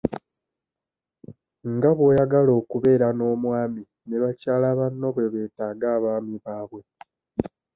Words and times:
Nga 1.73 1.89
bw'oyagala 1.97 2.51
okubeera 2.61 3.07
n'omwami 3.17 3.81
ne 4.07 4.17
bakyala 4.23 4.67
banno 4.79 5.07
bwe 5.15 5.25
beetaaga 5.33 5.87
abaami 5.97 6.35
baabwe. 6.45 6.81